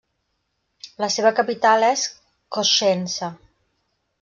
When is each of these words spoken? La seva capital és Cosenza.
La 1.03 1.09
seva 1.15 1.33
capital 1.41 1.85
és 1.89 2.07
Cosenza. 2.57 3.33